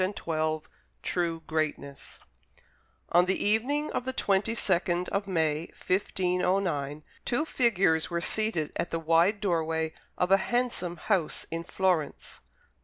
[0.25, 0.65] Lowell
[1.03, 2.21] TRUE GREATNESS
[3.11, 8.89] On the evening of the twenty second of May, 1509, two figures were seated at
[8.89, 12.39] the wide doorway of a handsome house in Florence.